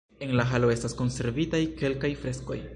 En 0.27 0.31
la 0.39 0.45
halo 0.53 0.71
estas 0.75 0.97
konservitaj 1.03 1.61
kelkaj 1.83 2.15
freskoj. 2.25 2.63